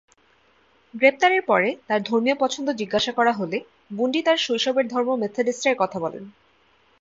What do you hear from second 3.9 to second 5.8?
বুন্ডি তার শৈশবের ধর্ম "মেথোডিস্ট" এর